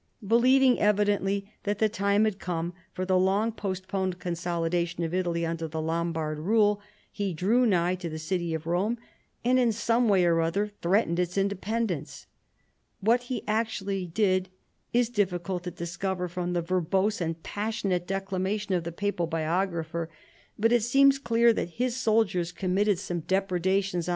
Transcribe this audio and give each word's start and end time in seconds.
Eelieving 0.27 0.77
evidently 0.79 1.53
that 1.61 1.77
the 1.77 1.87
time 1.87 2.25
had 2.25 2.39
come 2.39 2.73
for 2.91 3.05
the 3.05 3.19
long 3.19 3.51
postponed 3.51 4.17
consolidation 4.17 5.03
of 5.03 5.13
Italy 5.13 5.45
under 5.45 5.67
the 5.67 5.79
Lombard 5.79 6.39
rule, 6.39 6.81
he 7.11 7.35
drew 7.35 7.67
nigh 7.67 7.93
to 7.93 8.09
the 8.09 8.17
city 8.17 8.55
of 8.55 8.65
Rome, 8.65 8.97
and 9.45 9.59
in 9.59 9.71
some 9.71 10.07
way 10.09 10.25
or 10.25 10.41
other 10.41 10.71
threat 10.81 11.07
ened 11.07 11.19
its 11.19 11.37
independence. 11.37 12.25
"What 12.99 13.25
he 13.29 13.43
actually 13.47 14.07
did 14.07 14.47
it 14.47 14.49
is 15.01 15.07
difficult 15.09 15.65
to 15.65 15.69
discover 15.71 16.27
from 16.27 16.53
the 16.53 16.63
verbose 16.63 17.21
and 17.21 17.43
passionate 17.43 18.07
declamation 18.07 18.73
of 18.73 18.83
the 18.83 18.91
papal 18.91 19.27
biographer, 19.27 20.09
but 20.57 20.71
it 20.71 20.81
seems 20.81 21.19
clear 21.19 21.53
that 21.53 21.69
his 21.77 21.95
soldiers 21.95 22.51
committed 22.51 22.97
some 22.97 23.19
depredations 23.19 23.77
86 23.77 24.05
CHARLEMAGNE. 24.05 24.07